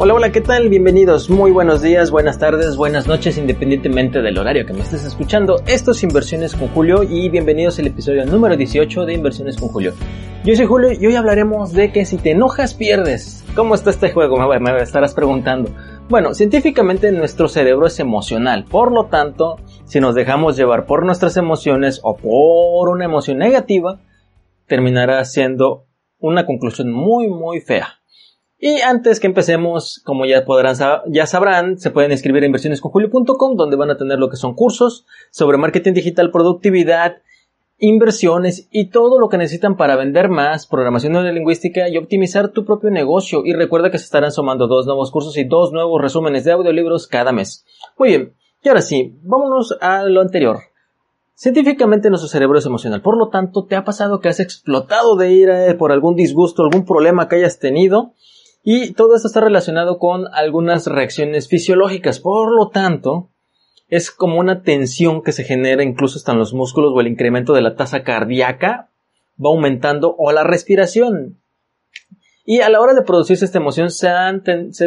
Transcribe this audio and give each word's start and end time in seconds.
Hola, 0.00 0.14
hola, 0.14 0.30
¿qué 0.30 0.40
tal? 0.40 0.68
Bienvenidos. 0.68 1.28
Muy 1.28 1.50
buenos 1.50 1.82
días, 1.82 2.12
buenas 2.12 2.38
tardes, 2.38 2.76
buenas 2.76 3.08
noches, 3.08 3.36
independientemente 3.36 4.22
del 4.22 4.38
horario 4.38 4.64
que 4.64 4.72
me 4.72 4.82
estés 4.82 5.04
escuchando. 5.04 5.56
Esto 5.66 5.90
es 5.90 6.04
Inversiones 6.04 6.54
con 6.54 6.68
Julio 6.68 7.02
y 7.02 7.28
bienvenidos 7.30 7.80
al 7.80 7.88
episodio 7.88 8.24
número 8.24 8.56
18 8.56 9.06
de 9.06 9.14
Inversiones 9.14 9.56
con 9.56 9.70
Julio. 9.70 9.94
Yo 10.44 10.54
soy 10.54 10.66
Julio 10.66 10.92
y 10.92 11.04
hoy 11.04 11.16
hablaremos 11.16 11.72
de 11.72 11.90
que 11.90 12.04
si 12.04 12.16
te 12.16 12.30
enojas 12.30 12.74
pierdes. 12.74 13.44
¿Cómo 13.56 13.74
está 13.74 13.90
este 13.90 14.12
juego? 14.12 14.36
Me 14.60 14.80
estarás 14.80 15.14
preguntando. 15.14 15.74
Bueno, 16.08 16.32
científicamente 16.32 17.10
nuestro 17.10 17.48
cerebro 17.48 17.88
es 17.88 17.98
emocional, 17.98 18.66
por 18.70 18.92
lo 18.92 19.06
tanto, 19.06 19.56
si 19.84 19.98
nos 19.98 20.14
dejamos 20.14 20.56
llevar 20.56 20.86
por 20.86 21.04
nuestras 21.04 21.36
emociones 21.36 21.98
o 22.04 22.16
por 22.16 22.88
una 22.88 23.04
emoción 23.04 23.38
negativa, 23.38 23.98
terminará 24.68 25.24
siendo 25.24 25.88
una 26.20 26.46
conclusión 26.46 26.92
muy 26.92 27.26
muy 27.26 27.60
fea. 27.60 27.97
Y 28.60 28.80
antes 28.80 29.20
que 29.20 29.28
empecemos, 29.28 30.02
como 30.04 30.26
ya 30.26 30.44
podrán 30.44 30.74
ya 31.06 31.26
sabrán, 31.26 31.78
se 31.78 31.92
pueden 31.92 32.10
inscribir 32.10 32.42
a 32.42 32.46
inversionesconjulio.com 32.46 33.56
donde 33.56 33.76
van 33.76 33.90
a 33.90 33.96
tener 33.96 34.18
lo 34.18 34.28
que 34.28 34.36
son 34.36 34.54
cursos 34.54 35.06
sobre 35.30 35.58
marketing 35.58 35.92
digital, 35.92 36.32
productividad, 36.32 37.18
inversiones 37.78 38.68
y 38.72 38.90
todo 38.90 39.20
lo 39.20 39.28
que 39.28 39.38
necesitan 39.38 39.76
para 39.76 39.94
vender 39.94 40.28
más, 40.28 40.66
programación 40.66 41.12
neurolingüística 41.12 41.88
y 41.88 41.96
optimizar 41.96 42.48
tu 42.48 42.64
propio 42.64 42.90
negocio. 42.90 43.42
Y 43.44 43.52
recuerda 43.52 43.92
que 43.92 43.98
se 43.98 44.04
estarán 44.04 44.32
sumando 44.32 44.66
dos 44.66 44.86
nuevos 44.86 45.12
cursos 45.12 45.36
y 45.38 45.44
dos 45.44 45.72
nuevos 45.72 46.02
resúmenes 46.02 46.44
de 46.44 46.52
audiolibros 46.52 47.06
cada 47.06 47.30
mes. 47.30 47.64
Muy 47.96 48.08
bien, 48.08 48.34
y 48.62 48.68
ahora 48.68 48.82
sí, 48.82 49.16
vámonos 49.22 49.76
a 49.80 50.02
lo 50.02 50.20
anterior. 50.20 50.58
Científicamente 51.34 52.10
nuestro 52.10 52.28
cerebro 52.28 52.58
es 52.58 52.66
emocional, 52.66 53.00
por 53.00 53.16
lo 53.16 53.28
tanto, 53.28 53.64
¿te 53.64 53.76
ha 53.76 53.84
pasado 53.84 54.18
que 54.18 54.28
has 54.28 54.40
explotado 54.40 55.14
de 55.14 55.30
ira 55.30 55.76
por 55.78 55.92
algún 55.92 56.16
disgusto, 56.16 56.64
algún 56.64 56.84
problema 56.84 57.28
que 57.28 57.36
hayas 57.36 57.60
tenido? 57.60 58.14
Y 58.62 58.92
todo 58.92 59.14
esto 59.14 59.28
está 59.28 59.40
relacionado 59.40 59.98
con 59.98 60.26
algunas 60.34 60.86
reacciones 60.86 61.48
fisiológicas. 61.48 62.20
Por 62.20 62.54
lo 62.54 62.68
tanto, 62.68 63.30
es 63.88 64.10
como 64.10 64.38
una 64.38 64.62
tensión 64.62 65.22
que 65.22 65.32
se 65.32 65.44
genera 65.44 65.82
incluso 65.82 66.18
hasta 66.18 66.32
en 66.32 66.38
los 66.38 66.52
músculos 66.52 66.92
o 66.94 67.00
el 67.00 67.06
incremento 67.06 67.52
de 67.54 67.62
la 67.62 67.76
tasa 67.76 68.02
cardíaca 68.02 68.90
va 69.42 69.50
aumentando 69.50 70.14
o 70.18 70.32
la 70.32 70.44
respiración. 70.44 71.38
Y 72.44 72.60
a 72.60 72.70
la 72.70 72.80
hora 72.80 72.94
de 72.94 73.02
producirse 73.02 73.44
esta 73.44 73.58
emoción 73.58 73.90
se, 73.90 74.08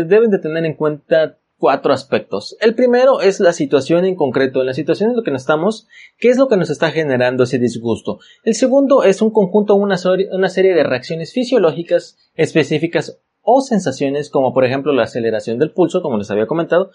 deben 0.04 0.30
de 0.32 0.40
tener 0.40 0.66
en 0.66 0.76
cuenta 0.76 1.38
cuatro 1.58 1.94
aspectos. 1.94 2.58
El 2.60 2.74
primero 2.74 3.22
es 3.22 3.40
la 3.40 3.54
situación 3.54 4.04
en 4.06 4.16
concreto, 4.16 4.62
en 4.62 4.66
la 4.66 4.74
situación 4.74 5.12
en 5.12 5.18
la 5.18 5.24
que 5.24 5.32
nos 5.32 5.42
estamos, 5.42 5.88
qué 6.18 6.30
es 6.30 6.38
lo 6.38 6.48
que 6.48 6.58
nos 6.58 6.72
está 6.72 6.90
generando 6.90 7.44
ese 7.44 7.60
disgusto. 7.60 8.20
El 8.44 8.56
segundo 8.56 9.04
es 9.04 9.22
un 9.22 9.30
conjunto, 9.30 9.76
una 9.76 9.98
serie 9.98 10.74
de 10.74 10.84
reacciones 10.84 11.34
fisiológicas 11.34 12.18
específicas 12.36 13.22
o 13.42 13.62
sensaciones 13.62 14.30
como 14.30 14.54
por 14.54 14.66
ejemplo 14.66 14.94
la 14.94 15.04
aceleración 15.04 15.60
del 15.60 15.72
pulso, 15.72 16.02
como 16.02 16.18
les 16.18 16.32
había 16.32 16.48
comentado, 16.48 16.92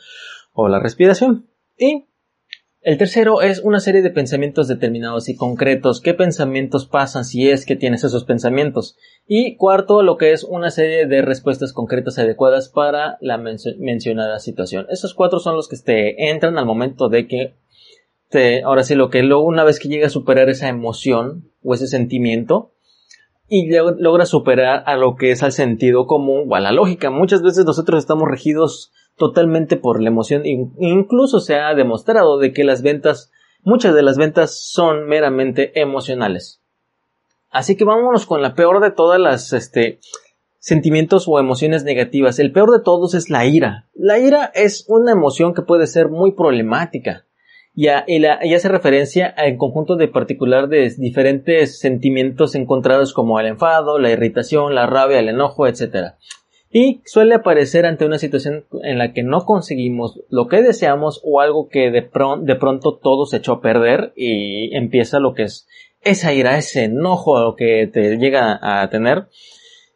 o 0.53 0.69
la 0.69 0.81
respiración. 0.81 1.49
Y 1.77 2.07
el 2.87 2.99
tercero 2.99 3.43
es 3.43 3.59
una 3.59 3.81
serie 3.81 4.01
de 4.01 4.11
pensamientos 4.11 4.69
determinados 4.69 5.29
y 5.29 5.35
concretos. 5.35 6.01
¿Qué 6.01 6.15
pensamientos 6.15 6.87
pasan 6.87 7.25
si 7.25 7.51
es 7.51 7.67
que 7.67 7.75
tienes 7.75 8.05
esos 8.05 8.25
pensamientos? 8.25 8.97
Y 9.27 9.57
cuarto, 9.57 10.05
lo 10.05 10.17
que 10.17 10.31
es 10.31 10.45
una 10.45 10.71
serie 10.71 11.07
de 11.07 11.21
respuestas 11.21 11.73
concretas 11.73 12.17
adecuadas 12.21 12.69
para 12.69 13.19
la 13.21 13.39
mencionada 13.39 14.39
situación. 14.39 14.87
Esos 14.89 15.15
cuatro 15.15 15.41
son 15.41 15.57
los 15.57 15.69
que 15.69 15.79
te 15.79 16.31
entran 16.31 16.59
al 16.59 16.65
momento 16.65 17.09
de 17.09 17.27
que 17.27 17.57
te, 18.29 18.63
ahora 18.63 18.85
sí, 18.85 18.95
lo 18.95 19.11
que 19.11 19.25
luego 19.25 19.45
una 19.45 19.65
vez 19.65 19.81
que 19.81 19.89
llega 19.89 20.07
a 20.07 20.11
superar 20.11 20.49
esa 20.49 20.69
emoción 20.69 21.51
o 21.65 21.75
ese 21.75 21.89
sentimiento, 21.89 22.76
y 23.49 23.71
logra 23.71 24.27
superar 24.27 24.83
a 24.87 24.97
lo 24.97 25.17
que 25.17 25.31
es 25.31 25.43
al 25.43 25.53
sentido 25.53 26.07
común 26.07 26.47
o 26.49 26.57
a 26.57 26.61
la 26.61 26.73
lógica. 26.73 27.11
Muchas 27.11 27.43
veces 27.43 27.65
nosotros 27.65 28.01
estamos 28.01 28.29
regidos 28.29 28.93
totalmente 29.17 29.77
por 29.77 30.03
la 30.03 30.09
emoción. 30.09 30.43
Incluso 30.45 31.41
se 31.41 31.57
ha 31.57 31.75
demostrado 31.75 32.39
de 32.39 32.53
que 32.53 32.65
las 32.65 32.83
ventas, 32.83 33.31
muchas 33.63 33.95
de 33.95 34.03
las 34.03 34.17
ventas 34.17 34.59
son 34.61 35.07
meramente 35.07 35.81
emocionales. 35.81 36.61
Así 37.51 37.77
que 37.77 37.85
vámonos 37.85 38.27
con 38.27 38.43
la 38.43 38.55
peor 38.55 38.83
de 38.83 38.91
todas 38.91 39.21
las, 39.21 39.53
este, 39.53 40.01
sentimientos 40.59 41.27
o 41.29 41.39
emociones 41.39 41.85
negativas. 41.85 42.41
El 42.41 42.53
peor 42.53 42.73
de 42.73 42.83
todos 42.83 43.15
es 43.15 43.31
la 43.31 43.47
ira. 43.47 43.89
La 43.95 44.19
ira 44.19 44.51
es 44.55 44.85
una 44.89 45.13
emoción 45.13 45.55
que 45.55 45.63
puede 45.63 45.87
ser 45.87 46.09
muy 46.09 46.33
problemática 46.33 47.27
y, 47.77 47.89
hace 47.89 48.69
referencia 48.71 49.27
al 49.27 49.59
conjunto 49.59 49.97
de 49.97 50.09
particular 50.09 50.69
de 50.69 50.93
diferentes 50.97 51.79
sentimientos 51.79 52.55
encontrados 52.55 53.13
como 53.13 53.39
el 53.39 53.47
enfado, 53.47 53.99
la 53.99 54.11
irritación, 54.11 54.75
la 54.75 54.87
rabia, 54.87 55.19
el 55.19 55.29
enojo, 55.29 55.67
etc. 55.67 56.15
Y 56.73 57.03
suele 57.05 57.35
aparecer 57.35 57.85
ante 57.85 58.07
una 58.07 58.19
situación 58.19 58.65
en 58.83 58.97
la 58.97 59.13
que 59.13 59.23
no 59.23 59.45
conseguimos 59.45 60.23
lo 60.31 60.49
que 60.49 60.63
deseamos 60.63 61.21
o 61.23 61.41
algo 61.41 61.69
que 61.69 61.91
de, 61.91 62.09
de 62.41 62.55
pronto 62.57 62.97
todo 62.97 63.27
se 63.27 63.37
echó 63.37 63.53
a 63.53 63.61
perder 63.61 64.15
y 64.17 64.75
empieza 64.75 65.21
lo 65.21 65.35
que 65.35 65.43
es 65.43 65.69
esa 66.01 66.33
ira, 66.33 66.57
ese 66.57 66.85
enojo 66.85 67.57
que 67.57 67.91
te 67.93 68.17
llega 68.17 68.59
a 68.63 68.89
tener 68.89 69.27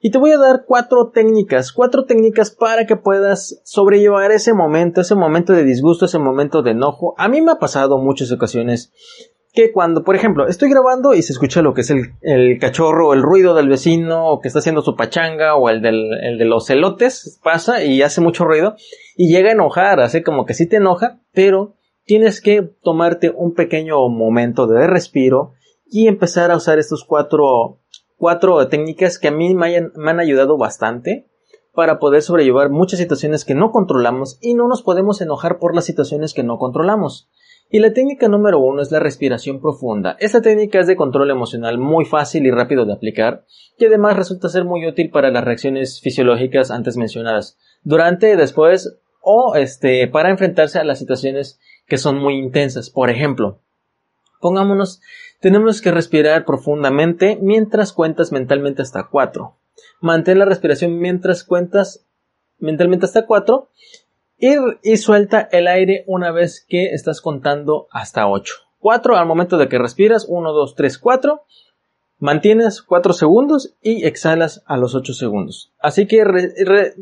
y 0.00 0.10
te 0.10 0.18
voy 0.18 0.32
a 0.32 0.38
dar 0.38 0.64
cuatro 0.66 1.10
técnicas, 1.10 1.72
cuatro 1.72 2.04
técnicas 2.04 2.50
para 2.50 2.86
que 2.86 2.96
puedas 2.96 3.60
sobrellevar 3.64 4.32
ese 4.32 4.54
momento, 4.54 5.02
ese 5.02 5.14
momento 5.14 5.52
de 5.52 5.64
disgusto, 5.64 6.06
ese 6.06 6.18
momento 6.18 6.62
de 6.62 6.70
enojo. 6.70 7.14
A 7.18 7.28
mí 7.28 7.42
me 7.42 7.52
ha 7.52 7.58
pasado 7.58 7.98
muchas 7.98 8.32
ocasiones 8.32 8.92
que 9.52 9.72
cuando, 9.72 10.02
por 10.02 10.16
ejemplo, 10.16 10.46
estoy 10.46 10.70
grabando 10.70 11.12
y 11.12 11.22
se 11.22 11.32
escucha 11.32 11.60
lo 11.60 11.74
que 11.74 11.82
es 11.82 11.90
el, 11.90 12.58
cachorro, 12.58 13.12
el 13.12 13.22
ruido 13.22 13.54
del 13.54 13.68
vecino, 13.68 14.28
o 14.28 14.40
que 14.40 14.48
está 14.48 14.60
haciendo 14.60 14.80
su 14.80 14.96
pachanga, 14.96 15.56
o 15.56 15.68
el 15.68 15.82
de 15.82 16.44
los 16.44 16.66
celotes, 16.66 17.38
pasa 17.42 17.84
y 17.84 18.00
hace 18.02 18.20
mucho 18.20 18.44
ruido, 18.44 18.76
y 19.16 19.30
llega 19.30 19.50
a 19.50 19.52
enojar, 19.52 20.00
hace 20.00 20.22
como 20.22 20.46
que 20.46 20.54
sí 20.54 20.66
te 20.66 20.76
enoja, 20.76 21.20
pero 21.32 21.74
tienes 22.04 22.40
que 22.40 22.62
tomarte 22.82 23.30
un 23.34 23.54
pequeño 23.54 24.08
momento 24.08 24.66
de 24.66 24.86
respiro 24.86 25.52
y 25.90 26.06
empezar 26.06 26.52
a 26.52 26.56
usar 26.56 26.78
estos 26.78 27.04
cuatro 27.04 27.80
cuatro 28.20 28.68
técnicas 28.68 29.18
que 29.18 29.28
a 29.28 29.30
mí 29.30 29.54
me, 29.54 29.74
han 29.76 30.20
ayudado 30.20 30.58
bastante 30.58 31.26
para 31.72 31.98
poder 31.98 32.20
sobrellevar 32.20 32.68
muchas 32.68 33.00
situaciones 33.00 33.46
que 33.46 33.54
no 33.54 33.70
controlamos 33.70 34.36
y 34.42 34.52
no 34.52 34.68
nos 34.68 34.82
podemos 34.82 35.22
enojar 35.22 35.58
por 35.58 35.74
las 35.74 35.86
situaciones 35.86 36.34
que 36.34 36.42
no 36.42 36.58
controlamos. 36.58 37.30
Y 37.70 37.78
la 37.78 37.94
técnica 37.94 38.28
número 38.28 38.58
uno 38.58 38.82
es 38.82 38.92
la 38.92 38.98
respiración 38.98 39.58
profunda. 39.58 40.18
Esta 40.20 40.42
técnica 40.42 40.80
es 40.80 40.86
de 40.86 40.96
control 40.96 41.30
emocional 41.30 41.78
muy 41.78 42.04
fácil 42.04 42.44
y 42.44 42.50
rápido 42.50 42.84
de 42.84 42.92
aplicar 42.92 43.46
y 43.78 43.86
además 43.86 44.16
resulta 44.16 44.50
ser 44.50 44.66
muy 44.66 44.86
útil 44.86 45.08
para 45.10 45.30
las 45.30 45.42
reacciones 45.42 46.02
fisiológicas 46.02 46.70
antes 46.70 46.98
mencionadas, 46.98 47.56
durante, 47.84 48.36
después 48.36 48.98
o 49.22 49.54
este, 49.54 50.08
para 50.08 50.28
enfrentarse 50.28 50.78
a 50.78 50.84
las 50.84 50.98
situaciones 50.98 51.58
que 51.86 51.96
son 51.96 52.18
muy 52.18 52.36
intensas. 52.36 52.90
Por 52.90 53.08
ejemplo, 53.08 53.62
pongámonos 54.42 55.00
tenemos 55.40 55.80
que 55.80 55.90
respirar 55.90 56.44
profundamente 56.44 57.38
mientras 57.40 57.92
cuentas 57.92 58.30
mentalmente 58.30 58.82
hasta 58.82 59.08
4. 59.08 59.56
Mantén 60.00 60.38
la 60.38 60.44
respiración 60.44 60.98
mientras 60.98 61.44
cuentas 61.44 62.06
mentalmente 62.58 63.06
hasta 63.06 63.26
4 63.26 63.68
y, 64.38 64.54
y, 64.82 64.96
suelta 64.96 65.48
el 65.52 65.66
aire 65.66 66.04
una 66.06 66.30
vez 66.30 66.64
que 66.66 66.92
estás 66.92 67.20
contando 67.20 67.88
hasta 67.90 68.28
8. 68.28 68.54
4 68.78 69.16
al 69.16 69.26
momento 69.26 69.58
de 69.58 69.68
que 69.68 69.78
respiras, 69.78 70.26
1, 70.28 70.52
2, 70.52 70.74
3, 70.74 70.98
4 70.98 71.42
Mantienes 72.20 72.82
4 72.82 73.14
segundos 73.14 73.74
y 73.80 74.04
exhalas 74.04 74.62
a 74.66 74.76
los 74.76 74.94
8 74.94 75.14
segundos. 75.14 75.72
Así 75.80 76.06
que 76.06 76.22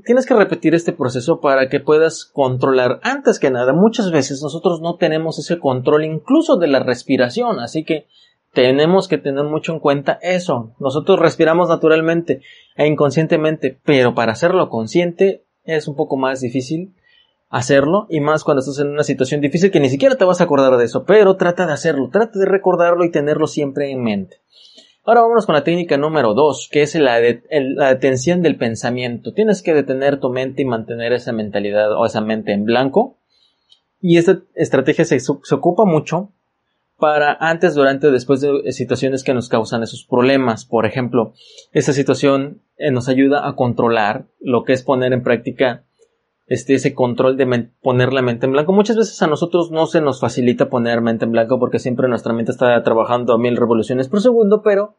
tienes 0.07 0.27
que 0.27 0.35
repetir 0.35 0.77
este 0.77 0.93
proceso 0.93 1.41
para 1.41 1.69
que 1.69 1.81
puedas 1.81 2.25
controlar. 2.25 3.01
Antes 3.03 3.41
que 3.41 3.51
nada, 3.51 3.73
muchas 3.73 4.13
veces 4.13 4.41
nosotros 4.43 4.81
no 4.81 4.95
tenemos 4.95 5.41
ese 5.41 5.59
control 5.59 6.05
incluso 6.05 6.57
de 6.57 6.69
la 6.69 6.79
respiración. 6.79 7.59
Así 7.59 7.83
que 7.83 8.07
tenemos 8.53 9.09
que 9.09 9.19
tener 9.19 9.45
mucho 9.45 9.73
en 9.73 9.81
cuenta 9.81 10.21
eso. 10.23 10.77
Nosotros 10.79 11.19
respiramos 11.19 11.69
naturalmente 11.69 12.43
e 12.77 12.87
inconscientemente, 12.87 13.77
pero 13.85 14.15
para 14.15 14.31
hacerlo 14.31 14.69
consciente 14.69 15.45
es 15.65 15.89
un 15.89 15.97
poco 15.97 16.17
más 16.17 16.41
difícil 16.41 16.95
hacerlo 17.51 18.07
y 18.09 18.21
más 18.21 18.45
cuando 18.45 18.61
estás 18.61 18.79
en 18.79 18.89
una 18.89 19.03
situación 19.03 19.41
difícil 19.41 19.71
que 19.71 19.81
ni 19.81 19.89
siquiera 19.89 20.17
te 20.17 20.25
vas 20.25 20.41
a 20.41 20.45
acordar 20.45 20.77
de 20.77 20.85
eso, 20.85 21.05
pero 21.05 21.37
trata 21.37 21.67
de 21.67 21.73
hacerlo, 21.73 22.11
trata 22.11 22.39
de 22.39 22.47
recordarlo 22.47 23.05
y 23.05 23.11
tenerlo 23.11 23.47
siempre 23.47 23.91
en 23.91 24.03
mente. 24.03 24.37
Ahora 25.09 25.23
vámonos 25.23 25.47
con 25.47 25.55
la 25.55 25.65
técnica 25.65 25.97
número 25.97 26.35
2, 26.35 26.69
que 26.71 26.83
es 26.83 26.95
la, 26.95 27.19
detención 27.19 28.43
del 28.43 28.59
pensamiento. 28.59 29.33
Tienes 29.33 29.63
que 29.63 29.73
detener 29.73 30.21
tu 30.21 30.29
mente 30.29 30.61
y 30.61 30.67
mantener 30.67 31.15
esa 31.15 31.33
mentalidad 31.33 31.93
o 31.93 32.05
esa 32.05 32.21
mente 32.21 32.53
en 32.53 32.67
blanco. 32.67 33.17
Y 34.03 34.19
esta 34.19 34.43
estrategia 34.55 35.07
se, 35.07 35.17
ocupa 35.55 35.87
mucho 35.87 36.35
para 36.99 37.33
antes, 37.41 37.75
durante 37.75 38.09
o 38.09 38.13
después 38.13 38.43
de 38.43 38.71
situaciones 38.73 39.25
que 39.25 39.33
nos 39.33 39.49
causan 39.49 39.83
esos 39.83 40.05
problemas. 40.05 40.67
Por 40.67 40.85
ejemplo, 40.85 41.33
esa 41.73 41.95
situación 41.95 42.61
eh, 42.77 42.91
nos 42.91 43.09
ayuda 43.09 43.49
a 43.49 43.57
controlar 43.57 44.27
lo 44.41 44.65
que 44.65 44.75
es 44.75 44.83
poner 44.83 45.15
en 45.15 45.23
práctica 45.23 45.87
este, 46.49 46.75
ese 46.75 46.95
control 46.95 47.37
de 47.37 47.71
poner 47.83 48.13
la 48.13 48.23
mente 48.23 48.47
en 48.47 48.53
blanco. 48.53 48.73
Muchas 48.73 48.97
veces 48.97 49.21
a 49.23 49.27
nosotros 49.27 49.71
no 49.71 49.87
se 49.87 50.01
nos 50.01 50.21
facilita 50.21 50.71
poner 50.71 51.03
mente 51.03 51.27
en 51.27 51.33
blanco 51.33 51.59
porque 51.59 51.79
siempre 51.79 52.09
nuestra 52.09 52.33
mente 52.33 52.53
está 52.53 52.83
trabajando 52.83 53.35
a 53.35 53.39
mil 53.39 53.57
revoluciones 53.57 54.09
por 54.09 54.23
segundo, 54.23 54.63
pero 54.63 54.97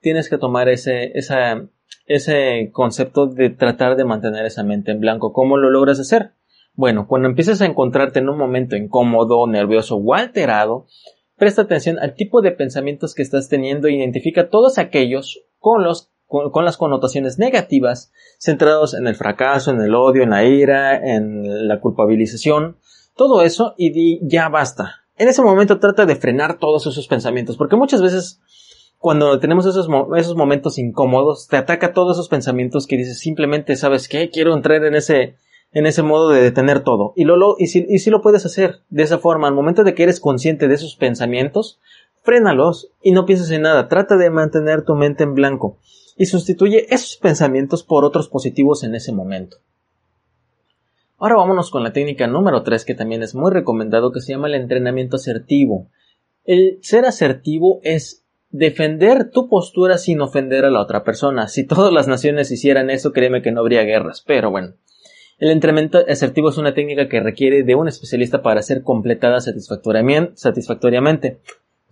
tienes 0.00 0.30
que 0.30 0.38
tomar 0.38 0.68
ese, 0.68 1.12
esa, 1.18 1.68
ese 2.06 2.70
concepto 2.72 3.26
de 3.26 3.50
tratar 3.50 3.96
de 3.96 4.04
mantener 4.04 4.46
esa 4.46 4.62
mente 4.62 4.92
en 4.92 5.00
blanco. 5.00 5.32
¿Cómo 5.32 5.56
lo 5.56 5.70
logras 5.70 5.98
hacer? 5.98 6.34
Bueno, 6.74 7.06
cuando 7.08 7.28
empieces 7.28 7.60
a 7.60 7.66
encontrarte 7.66 8.20
en 8.20 8.28
un 8.28 8.38
momento 8.38 8.76
incómodo, 8.76 9.46
nervioso 9.46 9.96
o 9.96 10.14
alterado, 10.14 10.86
presta 11.36 11.62
atención 11.62 11.98
al 11.98 12.14
tipo 12.14 12.42
de 12.42 12.52
pensamientos 12.52 13.14
que 13.14 13.22
estás 13.22 13.48
teniendo 13.48 13.88
e 13.88 13.94
identifica 13.94 14.48
todos 14.48 14.78
aquellos 14.78 15.44
con 15.58 15.82
los 15.82 16.11
con, 16.32 16.64
las 16.64 16.78
connotaciones 16.78 17.38
negativas 17.38 18.10
centrados 18.38 18.94
en 18.94 19.06
el 19.06 19.14
fracaso, 19.14 19.70
en 19.70 19.82
el 19.82 19.94
odio, 19.94 20.22
en 20.22 20.30
la 20.30 20.44
ira, 20.44 20.96
en 20.96 21.68
la 21.68 21.80
culpabilización, 21.80 22.78
todo 23.14 23.42
eso 23.42 23.74
y 23.76 23.90
di 23.90 24.20
ya 24.22 24.48
basta. 24.48 25.02
En 25.18 25.28
ese 25.28 25.42
momento 25.42 25.78
trata 25.78 26.06
de 26.06 26.16
frenar 26.16 26.58
todos 26.58 26.86
esos 26.86 27.06
pensamientos, 27.06 27.58
porque 27.58 27.76
muchas 27.76 28.00
veces 28.00 28.40
cuando 28.96 29.38
tenemos 29.40 29.66
esos, 29.66 29.88
esos 30.16 30.36
momentos 30.36 30.78
incómodos, 30.78 31.48
te 31.48 31.58
ataca 31.58 31.92
todos 31.92 32.16
esos 32.16 32.28
pensamientos 32.28 32.86
que 32.86 32.96
dices 32.96 33.18
simplemente, 33.18 33.76
¿sabes 33.76 34.08
qué? 34.08 34.30
Quiero 34.30 34.54
entrar 34.54 34.84
en 34.84 34.94
ese, 34.94 35.36
en 35.72 35.86
ese 35.86 36.02
modo 36.02 36.30
de 36.30 36.40
detener 36.40 36.80
todo. 36.80 37.12
Y, 37.14 37.24
lo, 37.24 37.56
y, 37.58 37.66
si, 37.66 37.84
y 37.88 37.98
si 37.98 38.10
lo 38.10 38.22
puedes 38.22 38.46
hacer 38.46 38.80
de 38.88 39.02
esa 39.02 39.18
forma, 39.18 39.48
al 39.48 39.54
momento 39.54 39.84
de 39.84 39.94
que 39.94 40.04
eres 40.04 40.20
consciente 40.20 40.68
de 40.68 40.76
esos 40.76 40.96
pensamientos, 40.96 41.80
frénalos 42.22 42.90
y 43.02 43.10
no 43.12 43.26
pienses 43.26 43.50
en 43.50 43.62
nada. 43.62 43.88
Trata 43.88 44.16
de 44.16 44.30
mantener 44.30 44.84
tu 44.84 44.94
mente 44.94 45.24
en 45.24 45.34
blanco 45.34 45.78
y 46.16 46.26
sustituye 46.26 46.92
esos 46.94 47.16
pensamientos 47.16 47.82
por 47.82 48.04
otros 48.04 48.28
positivos 48.28 48.84
en 48.84 48.94
ese 48.94 49.12
momento. 49.12 49.58
Ahora 51.18 51.36
vámonos 51.36 51.70
con 51.70 51.84
la 51.84 51.92
técnica 51.92 52.26
número 52.26 52.62
3 52.62 52.84
que 52.84 52.94
también 52.94 53.22
es 53.22 53.34
muy 53.34 53.52
recomendado 53.52 54.12
que 54.12 54.20
se 54.20 54.32
llama 54.32 54.48
el 54.48 54.54
entrenamiento 54.54 55.16
asertivo. 55.16 55.88
El 56.44 56.78
ser 56.82 57.04
asertivo 57.04 57.80
es 57.84 58.24
defender 58.50 59.30
tu 59.30 59.48
postura 59.48 59.98
sin 59.98 60.20
ofender 60.20 60.64
a 60.64 60.70
la 60.70 60.80
otra 60.80 61.04
persona. 61.04 61.48
Si 61.48 61.64
todas 61.64 61.92
las 61.92 62.08
naciones 62.08 62.50
hicieran 62.50 62.90
eso, 62.90 63.12
créeme 63.12 63.40
que 63.40 63.52
no 63.52 63.60
habría 63.60 63.82
guerras. 63.82 64.22
Pero 64.26 64.50
bueno, 64.50 64.74
el 65.38 65.50
entrenamiento 65.50 66.04
asertivo 66.08 66.50
es 66.50 66.58
una 66.58 66.74
técnica 66.74 67.08
que 67.08 67.20
requiere 67.20 67.62
de 67.62 67.74
un 67.74 67.88
especialista 67.88 68.42
para 68.42 68.62
ser 68.62 68.82
completada 68.82 69.40
satisfactoriamente. 69.40 71.38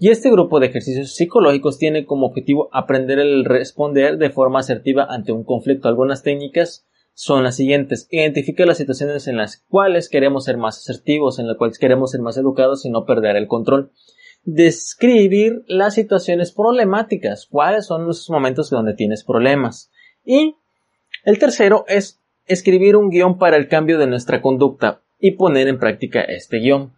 Y 0.03 0.09
este 0.09 0.31
grupo 0.31 0.61
de 0.61 0.69
ejercicios 0.69 1.15
psicológicos 1.15 1.77
tiene 1.77 2.07
como 2.07 2.27
objetivo 2.27 2.71
aprender 2.73 3.19
el 3.19 3.45
responder 3.45 4.17
de 4.17 4.31
forma 4.31 4.61
asertiva 4.61 5.07
ante 5.11 5.31
un 5.31 5.45
conflicto. 5.45 5.89
Algunas 5.89 6.23
técnicas 6.23 6.87
son 7.13 7.45
las 7.45 7.57
siguientes. 7.57 8.09
Identifica 8.11 8.65
las 8.65 8.79
situaciones 8.79 9.29
en 9.29 9.37
las 9.37 9.59
cuales 9.69 10.09
queremos 10.09 10.47
ser 10.47 10.57
más 10.57 10.79
asertivos, 10.79 11.39
en 11.39 11.49
las 11.49 11.59
cuales 11.59 11.79
queremos 11.79 12.13
ser 12.13 12.23
más 12.23 12.39
educados 12.39 12.87
y 12.87 12.91
no 12.91 13.05
perder 13.05 13.37
el 13.37 13.47
control. 13.47 13.93
Describir 14.43 15.65
las 15.67 15.97
situaciones 15.97 16.53
problemáticas. 16.53 17.47
¿Cuáles 17.51 17.85
son 17.85 18.07
los 18.07 18.31
momentos 18.31 18.71
donde 18.71 18.95
tienes 18.95 19.23
problemas? 19.23 19.91
Y 20.25 20.55
el 21.27 21.39
tercero 21.39 21.85
es 21.89 22.23
escribir 22.47 22.97
un 22.97 23.11
guion 23.11 23.37
para 23.37 23.59
el 23.59 23.69
cambio 23.69 23.99
de 23.99 24.07
nuestra 24.07 24.41
conducta 24.41 25.03
y 25.19 25.33
poner 25.33 25.69
en 25.69 25.79
práctica 25.79 26.23
este 26.23 26.61
guion. 26.61 26.95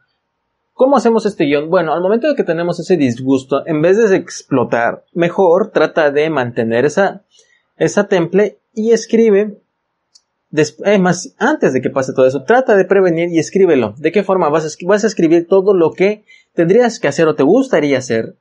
¿Cómo 0.74 0.96
hacemos 0.96 1.26
este 1.26 1.44
guion? 1.44 1.69
Bueno, 1.69 1.92
al 1.92 2.00
momento 2.00 2.28
de 2.28 2.34
que 2.34 2.44
tenemos 2.44 2.80
ese 2.80 2.96
disgusto, 2.96 3.66
en 3.66 3.82
vez 3.82 3.96
de 3.96 4.16
explotar, 4.16 5.04
mejor 5.12 5.70
trata 5.70 6.10
de 6.10 6.30
mantener 6.30 6.84
esa, 6.84 7.24
esa 7.76 8.08
temple 8.08 8.58
y 8.74 8.92
escribe 8.92 9.58
más, 11.00 11.34
antes 11.38 11.72
de 11.72 11.80
que 11.80 11.90
pase 11.90 12.12
todo 12.12 12.26
eso, 12.26 12.44
trata 12.44 12.76
de 12.76 12.84
prevenir 12.84 13.30
y 13.30 13.38
escríbelo. 13.38 13.94
¿De 13.96 14.12
qué 14.12 14.22
forma? 14.22 14.50
Vas 14.50 14.64
a 14.64 15.06
escribir 15.06 15.46
todo 15.48 15.74
lo 15.74 15.92
que 15.92 16.24
tendrías 16.54 17.00
que 17.00 17.08
hacer 17.08 17.26
o 17.26 17.34
te 17.34 17.42
gustaría 17.42 17.98
hacer 17.98 18.36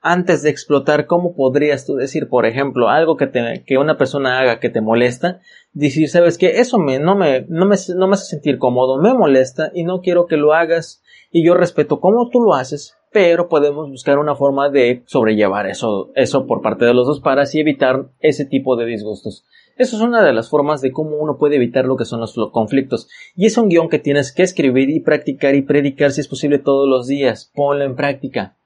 antes 0.00 0.42
de 0.42 0.50
explotar. 0.50 1.06
¿Cómo 1.06 1.34
podrías 1.34 1.86
tú 1.86 1.94
decir, 1.94 2.28
por 2.28 2.46
ejemplo, 2.46 2.88
algo 2.88 3.16
que, 3.16 3.26
te, 3.26 3.64
que 3.66 3.78
una 3.78 3.96
persona 3.96 4.38
haga 4.38 4.60
que 4.60 4.70
te 4.70 4.80
molesta? 4.80 5.40
Decir, 5.72 6.08
sabes 6.08 6.38
que 6.38 6.60
eso 6.60 6.78
me, 6.78 6.98
no, 6.98 7.16
me, 7.16 7.46
no, 7.48 7.66
me, 7.66 7.76
no 7.96 8.08
me 8.08 8.14
hace 8.14 8.26
sentir 8.26 8.58
cómodo, 8.58 9.00
me 9.00 9.14
molesta 9.14 9.70
y 9.74 9.84
no 9.84 10.00
quiero 10.00 10.26
que 10.26 10.36
lo 10.36 10.54
hagas 10.54 11.02
y 11.30 11.44
yo 11.44 11.54
respeto 11.54 12.00
cómo 12.00 12.30
tú 12.30 12.40
lo 12.40 12.54
haces, 12.54 12.96
pero 13.12 13.48
podemos 13.48 13.88
buscar 13.90 14.18
una 14.18 14.34
forma 14.34 14.70
de 14.70 15.02
sobrellevar 15.06 15.66
eso, 15.66 16.10
eso 16.14 16.46
por 16.46 16.62
parte 16.62 16.84
de 16.84 16.94
los 16.94 17.06
dos 17.06 17.20
para 17.20 17.42
así 17.42 17.60
evitar 17.60 18.10
ese 18.20 18.44
tipo 18.44 18.76
de 18.76 18.86
disgustos. 18.86 19.44
Eso 19.76 19.96
es 19.96 20.02
una 20.02 20.24
de 20.24 20.32
las 20.32 20.50
formas 20.50 20.80
de 20.80 20.90
cómo 20.90 21.16
uno 21.18 21.38
puede 21.38 21.54
evitar 21.54 21.84
lo 21.84 21.96
que 21.96 22.04
son 22.04 22.20
los 22.20 22.34
conflictos. 22.52 23.08
Y 23.36 23.46
es 23.46 23.56
un 23.56 23.68
guion 23.68 23.88
que 23.88 24.00
tienes 24.00 24.32
que 24.32 24.42
escribir 24.42 24.90
y 24.90 25.00
practicar 25.00 25.54
y 25.54 25.62
predicar 25.62 26.10
si 26.10 26.20
es 26.20 26.26
posible 26.26 26.58
todos 26.58 26.88
los 26.88 27.06
días. 27.06 27.52
Ponlo 27.54 27.84
en 27.84 27.94
práctica. 27.94 28.57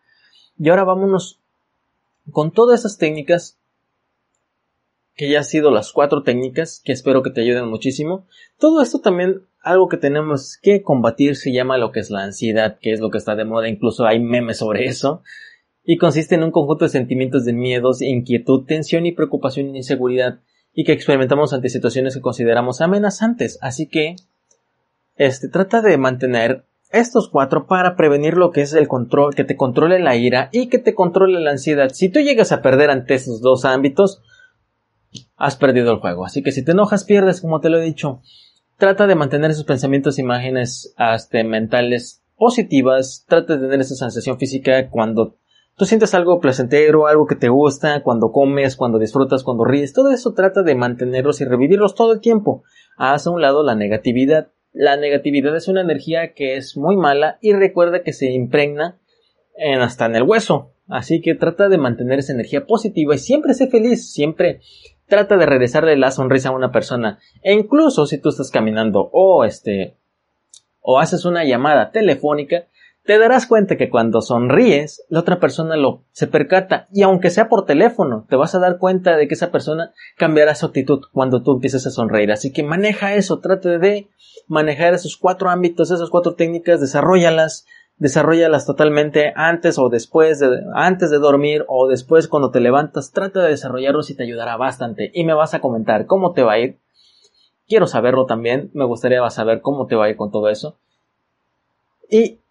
Y 0.59 0.69
ahora 0.69 0.85
vámonos 0.85 1.41
con 2.31 2.53
todas 2.53 2.81
estas 2.81 2.99
técnicas 2.99 3.59
que 5.15 5.31
ya 5.31 5.39
han 5.39 5.45
sido 5.45 5.71
las 5.71 5.93
cuatro 5.93 6.23
técnicas 6.23 6.81
que 6.85 6.93
espero 6.93 7.23
que 7.23 7.31
te 7.31 7.43
ayuden 7.43 7.69
muchísimo. 7.69 8.27
Todo 8.59 8.81
esto 8.81 9.01
también 9.01 9.43
algo 9.61 9.89
que 9.89 9.97
tenemos 9.97 10.59
que 10.61 10.83
combatir 10.83 11.37
se 11.37 11.53
llama 11.53 11.79
lo 11.79 11.93
que 11.93 12.01
es 12.01 12.11
la 12.11 12.25
ansiedad, 12.25 12.79
que 12.81 12.93
es 12.93 13.01
lo 13.01 13.11
que 13.11 13.19
está 13.19 13.37
de 13.37 13.45
moda, 13.45 13.69
incluso 13.69 14.07
hay 14.07 14.21
memes 14.21 14.59
sobre 14.59 14.87
eso. 14.87 15.23
Y 15.85 15.99
consiste 15.99 16.37
en 16.37 16.45
un 16.45 16.51
conjunto 16.51 16.85
de 16.85 16.91
sentimientos 16.91 17.45
de 17.45 17.53
miedos, 17.53 18.03
inquietud, 18.03 18.65
tensión 18.67 19.05
y 19.07 19.13
preocupación 19.13 19.75
y 19.75 19.79
inseguridad 19.79 20.41
y 20.75 20.85
que 20.85 20.93
experimentamos 20.93 21.53
ante 21.53 21.69
situaciones 21.69 22.15
que 22.15 22.21
consideramos 22.21 22.81
amenazantes. 22.81 23.59
Así 23.61 23.89
que, 23.89 24.17
este, 25.17 25.49
trata 25.49 25.83
de 25.83 25.99
mantener 25.99 26.65
estos 26.93 27.29
cuatro 27.29 27.67
para 27.67 27.97
prevenir 27.97 28.35
lo 28.35 28.51
que 28.51 28.63
es 28.63 28.75
el 28.75 28.89
control, 28.89 29.35
que 29.35 29.45
te 29.45 29.57
controle 29.57 29.99
la 29.99 30.17
ira 30.17 30.49
y 30.53 30.69
que 30.69 30.79
te 30.79 30.95
controle 30.95 31.41
la 31.41 31.51
ansiedad. 31.51 31.91
Si 31.93 32.09
tú 32.09 32.21
llegas 32.21 32.53
a 32.53 32.63
perder 32.63 32.91
ante 32.91 33.15
esos 33.15 33.41
dos 33.41 33.65
ámbitos, 33.65 34.23
has 35.37 35.57
perdido 35.57 35.91
el 35.93 35.99
juego. 35.99 36.25
Así 36.25 36.43
que 36.43 36.53
si 36.53 36.65
te 36.65 36.73
enojas, 36.73 37.05
pierdes, 37.05 37.41
como 37.41 37.61
te 37.61 37.71
lo 37.71 37.79
he 37.79 37.85
dicho. 37.85 38.21
Trata 38.77 39.07
de 39.07 39.15
mantener 39.15 39.51
esos 39.51 39.65
pensamientos, 39.65 40.19
imágenes, 40.19 40.95
hasta 40.97 41.43
mentales 41.45 42.23
positivas. 42.37 43.25
Trata 43.29 43.57
de 43.57 43.61
tener 43.61 43.81
esa 43.81 43.95
sensación 43.95 44.39
física 44.39 44.89
cuando 44.91 45.37
tú 45.77 45.85
sientes 45.85 46.15
algo 46.15 46.41
placentero, 46.41 47.07
algo 47.07 47.27
que 47.27 47.37
te 47.37 47.49
gusta, 47.49 48.03
cuando 48.03 48.33
comes, 48.33 48.77
cuando 48.77 48.99
disfrutas, 48.99 49.43
cuando 49.43 49.65
ríes, 49.65 49.93
todo 49.93 50.11
eso 50.11 50.33
trata 50.35 50.63
de 50.63 50.75
mantenerlos 50.75 51.41
y 51.41 51.45
revivirlos 51.45 51.95
todo 51.95 52.13
el 52.13 52.21
tiempo. 52.21 52.63
Haz 52.97 53.27
a 53.27 53.31
un 53.31 53.41
lado 53.41 53.63
la 53.63 53.75
negatividad. 53.75 54.49
La 54.73 54.97
negatividad 54.97 55.55
es 55.57 55.69
una 55.69 55.83
energía 55.83 56.33
que 56.35 56.57
es 56.57 56.77
muy 56.77 56.97
mala 56.97 57.39
y 57.41 57.53
recuerda 57.53 58.03
que 58.03 58.13
se 58.13 58.31
impregna 58.31 58.99
en, 59.55 59.81
hasta 59.81 60.07
en 60.07 60.17
el 60.17 60.23
hueso. 60.23 60.73
Así 60.89 61.21
que 61.21 61.35
trata 61.35 61.69
de 61.69 61.79
mantener 61.79 62.19
esa 62.19 62.33
energía 62.33 62.67
positiva 62.67 63.15
y 63.15 63.19
siempre 63.19 63.55
sé 63.55 63.69
feliz, 63.69 64.13
siempre 64.13 64.61
trata 65.07 65.37
de 65.37 65.47
regresarle 65.47 65.97
la 65.97 66.11
sonrisa 66.11 66.49
a 66.49 66.57
una 66.57 66.73
persona. 66.73 67.19
E 67.43 67.53
incluso 67.53 68.07
si 68.07 68.19
tú 68.19 68.31
estás 68.31 68.51
caminando 68.51 69.11
o 69.13 69.45
este 69.45 69.97
o 70.81 70.99
haces 70.99 71.25
una 71.25 71.45
llamada 71.45 71.93
telefónica, 71.93 72.67
te 73.05 73.19
darás 73.19 73.47
cuenta 73.47 73.77
que 73.77 73.91
cuando 73.91 74.23
sonríes, 74.23 75.05
la 75.09 75.21
otra 75.21 75.41
persona 75.41 75.77
lo 75.77 76.05
se 76.13 76.29
percata 76.29 76.87
y 76.93 77.03
aunque 77.03 77.31
sea 77.31 77.49
por 77.49 77.67
teléfono, 77.67 78.27
te 78.29 78.37
vas 78.37 78.55
a 78.55 78.61
dar 78.61 78.79
cuenta 78.79 79.17
de 79.17 79.27
que 79.27 79.35
esa 79.35 79.51
persona 79.51 79.93
cambiará 80.17 80.55
su 80.55 80.67
actitud 80.67 81.01
cuando 81.13 81.43
tú 81.43 81.53
empieces 81.53 81.87
a 81.87 81.91
sonreír. 81.91 82.31
Así 82.31 82.53
que 82.53 82.63
maneja 82.63 83.15
eso, 83.15 83.41
trate 83.41 83.79
de 83.79 84.09
manejar 84.47 84.95
esos 84.95 85.17
cuatro 85.17 85.51
ámbitos, 85.51 85.91
esas 85.91 86.11
cuatro 86.11 86.35
técnicas, 86.35 86.81
desarrollalas, 86.81 87.67
desarrollalas 87.97 88.67
totalmente 88.67 89.33
antes 89.35 89.79
o 89.79 89.89
después 89.89 90.39
de, 90.39 90.63
antes 90.75 91.11
de 91.11 91.19
dormir 91.19 91.65
o 91.67 91.89
después 91.89 92.29
cuando 92.29 92.53
te 92.53 92.61
levantas, 92.61 93.11
trata 93.11 93.43
de 93.43 93.51
desarrollarlos 93.51 94.11
y 94.11 94.17
te 94.17 94.23
ayudará 94.23 94.57
bastante. 94.57 95.11
Y 95.13 95.25
me 95.25 95.35
vas 95.35 95.55
a 95.55 95.61
comentar 95.61 96.07
cómo 96.07 96.33
te 96.33 96.43
va 96.43 96.53
a 96.53 96.59
ir. 96.61 96.79
Quiero 97.67 97.89
saberlo 97.89 98.27
también, 98.27 98.71
me 98.75 98.85
gustaría 98.85 99.29
saber 99.31 99.61
cómo 99.61 99.87
te 99.87 99.97
va 99.97 100.05
a 100.05 100.11
ir 100.11 100.17
con 100.17 100.31
todo 100.31 100.49
eso. 100.49 100.77
Y 102.09 102.42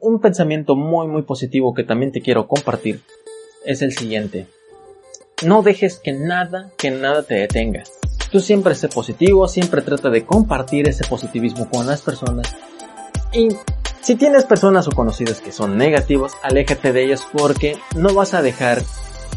un 0.00 0.20
pensamiento 0.20 0.76
muy 0.76 1.06
muy 1.08 1.22
positivo 1.22 1.74
que 1.74 1.84
también 1.84 2.12
te 2.12 2.20
quiero 2.20 2.46
compartir 2.46 3.00
es 3.64 3.82
el 3.82 3.92
siguiente. 3.92 4.46
No 5.44 5.62
dejes 5.62 5.98
que 5.98 6.12
nada, 6.12 6.70
que 6.78 6.90
nada 6.90 7.22
te 7.24 7.34
detenga. 7.34 7.82
Tú 8.30 8.40
siempre 8.40 8.74
sé 8.74 8.88
positivo, 8.88 9.48
siempre 9.48 9.82
trata 9.82 10.08
de 10.08 10.24
compartir 10.24 10.88
ese 10.88 11.04
positivismo 11.06 11.68
con 11.68 11.86
las 11.86 12.00
personas. 12.02 12.54
Y 13.32 13.48
si 14.00 14.14
tienes 14.14 14.44
personas 14.44 14.88
o 14.88 14.92
conocidos 14.92 15.40
que 15.40 15.52
son 15.52 15.76
negativos, 15.76 16.32
aléjate 16.42 16.92
de 16.92 17.04
ellos 17.04 17.26
porque 17.32 17.76
no 17.96 18.14
vas 18.14 18.34
a 18.34 18.42
dejar 18.42 18.82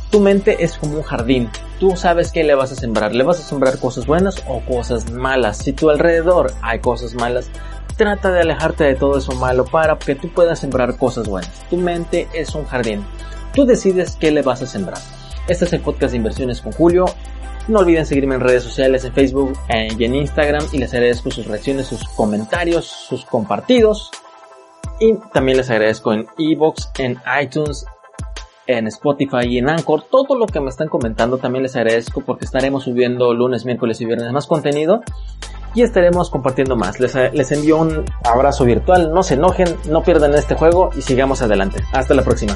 tu 0.09 0.19
mente 0.19 0.63
es 0.63 0.77
como 0.77 0.98
un 0.98 1.03
jardín. 1.03 1.50
Tú 1.79 1.95
sabes 1.95 2.31
qué 2.31 2.43
le 2.43 2.55
vas 2.55 2.71
a 2.71 2.75
sembrar. 2.75 3.13
Le 3.13 3.24
vas 3.24 3.39
a 3.39 3.43
sembrar 3.43 3.79
cosas 3.79 4.05
buenas 4.05 4.43
o 4.48 4.62
cosas 4.62 5.12
malas. 5.12 5.57
Si 5.57 5.74
tu 5.74 5.89
alrededor 5.89 6.51
hay 6.62 6.79
cosas 6.79 7.13
malas, 7.13 7.50
trata 7.99 8.31
de 8.31 8.39
alejarte 8.39 8.85
de 8.85 8.95
todo 8.95 9.17
eso 9.17 9.33
malo 9.33 9.65
para 9.65 9.99
que 9.99 10.15
tú 10.15 10.29
puedas 10.29 10.59
sembrar 10.59 10.95
cosas 10.95 11.27
buenas. 11.27 11.51
Tu 11.69 11.75
mente 11.75 12.29
es 12.33 12.55
un 12.55 12.63
jardín. 12.63 13.05
Tú 13.53 13.65
decides 13.65 14.15
qué 14.17 14.31
le 14.31 14.41
vas 14.41 14.61
a 14.61 14.65
sembrar. 14.65 14.99
Este 15.49 15.65
es 15.65 15.73
el 15.73 15.81
podcast 15.81 16.11
de 16.11 16.17
inversiones 16.17 16.61
con 16.61 16.71
Julio. 16.71 17.05
No 17.67 17.79
olviden 17.79 18.05
seguirme 18.05 18.35
en 18.35 18.41
redes 18.41 18.63
sociales, 18.63 19.03
en 19.03 19.11
Facebook 19.11 19.51
y 19.69 20.03
en 20.05 20.15
Instagram 20.15 20.63
y 20.71 20.77
les 20.77 20.93
agradezco 20.93 21.29
sus 21.29 21.45
reacciones, 21.45 21.87
sus 21.87 22.07
comentarios, 22.07 22.85
sus 22.85 23.25
compartidos. 23.25 24.11
Y 25.01 25.15
también 25.33 25.57
les 25.57 25.69
agradezco 25.69 26.13
en 26.13 26.25
Evox, 26.37 26.91
en 26.99 27.19
iTunes, 27.41 27.85
en 28.65 28.87
Spotify 28.87 29.45
y 29.45 29.57
en 29.57 29.69
Anchor. 29.69 30.03
Todo 30.09 30.37
lo 30.37 30.45
que 30.45 30.61
me 30.61 30.69
están 30.69 30.87
comentando 30.87 31.37
también 31.37 31.63
les 31.63 31.75
agradezco 31.75 32.21
porque 32.21 32.45
estaremos 32.45 32.85
subiendo 32.85 33.33
lunes, 33.33 33.65
miércoles 33.65 33.99
y 33.99 34.05
viernes 34.05 34.31
más 34.31 34.47
contenido 34.47 35.03
y 35.73 35.83
estaremos 35.83 36.29
compartiendo 36.29 36.75
más. 36.75 36.99
Les, 36.99 37.15
les 37.15 37.51
envío 37.51 37.77
un 37.77 38.05
abrazo 38.23 38.65
virtual, 38.65 39.11
no 39.13 39.23
se 39.23 39.35
enojen, 39.35 39.75
no 39.89 40.03
pierdan 40.03 40.33
este 40.33 40.55
juego 40.55 40.89
y 40.95 41.01
sigamos 41.01 41.41
adelante. 41.41 41.83
Hasta 41.93 42.13
la 42.13 42.23
próxima. 42.23 42.55